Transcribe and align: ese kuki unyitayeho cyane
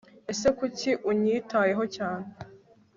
ese 0.31 0.47
kuki 0.57 0.91
unyitayeho 1.09 1.83
cyane 1.95 2.27